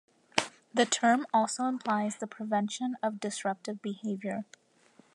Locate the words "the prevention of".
2.17-3.19